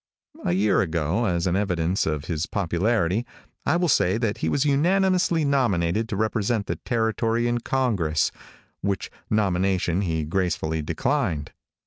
A 0.43 0.53
year 0.53 0.81
ago, 0.81 1.25
as 1.25 1.45
an 1.45 1.55
evidence 1.55 2.07
of 2.07 2.25
his 2.25 2.47
popularity, 2.47 3.23
I 3.67 3.75
will 3.75 3.87
say 3.87 4.17
that 4.17 4.39
he 4.39 4.49
was 4.49 4.65
unanimously 4.65 5.45
nominated 5.45 6.09
to 6.09 6.15
represent 6.15 6.65
the 6.65 6.77
Territory 6.77 7.47
in 7.47 7.59
Congress, 7.59 8.31
which 8.81 9.11
nomination 9.29 10.01
he 10.01 10.25
gracefully 10.25 10.81
declined. 10.81 11.51